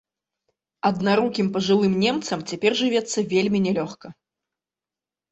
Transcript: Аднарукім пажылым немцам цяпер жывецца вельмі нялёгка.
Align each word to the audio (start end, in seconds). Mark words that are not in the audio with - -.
Аднарукім 0.89 1.47
пажылым 1.57 1.93
немцам 2.03 2.39
цяпер 2.51 2.71
жывецца 2.79 3.19
вельмі 3.35 3.59
нялёгка. 3.67 4.07